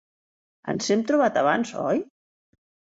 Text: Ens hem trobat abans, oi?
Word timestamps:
Ens 0.73 0.89
hem 0.97 1.05
trobat 1.13 1.39
abans, 1.45 1.77
oi? 1.87 2.05